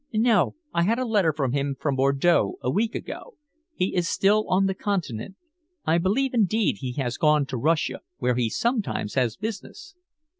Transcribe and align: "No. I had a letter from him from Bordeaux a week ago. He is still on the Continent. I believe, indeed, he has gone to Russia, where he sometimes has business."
"No. 0.13 0.55
I 0.73 0.81
had 0.81 0.97
a 0.97 1.05
letter 1.05 1.31
from 1.31 1.51
him 1.51 1.75
from 1.79 1.95
Bordeaux 1.95 2.55
a 2.61 2.71
week 2.71 2.95
ago. 2.95 3.35
He 3.75 3.93
is 3.93 4.09
still 4.09 4.47
on 4.49 4.65
the 4.65 4.73
Continent. 4.73 5.35
I 5.85 5.99
believe, 5.99 6.33
indeed, 6.33 6.77
he 6.79 6.93
has 6.93 7.17
gone 7.17 7.45
to 7.45 7.57
Russia, 7.57 7.99
where 8.17 8.33
he 8.33 8.49
sometimes 8.49 9.13
has 9.13 9.37
business." 9.37 9.93